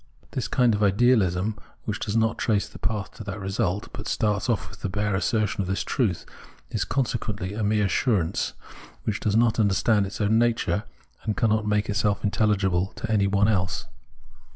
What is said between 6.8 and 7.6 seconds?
consequently